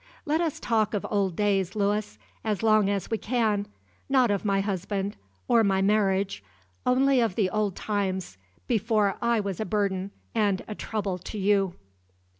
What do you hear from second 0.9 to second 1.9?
of old days,